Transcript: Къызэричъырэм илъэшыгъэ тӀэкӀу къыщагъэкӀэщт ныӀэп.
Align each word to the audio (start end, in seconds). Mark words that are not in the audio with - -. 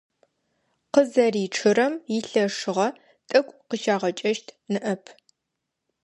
Къызэричъырэм 0.93 1.93
илъэшыгъэ 2.17 2.87
тӀэкӀу 3.29 3.61
къыщагъэкӀэщт 3.67 4.47
ныӀэп. 4.71 5.03